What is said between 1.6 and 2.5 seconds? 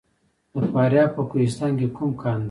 کې کوم کان دی؟